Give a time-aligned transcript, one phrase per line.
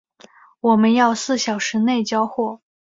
[0.61, 2.59] 我们要四小时内交货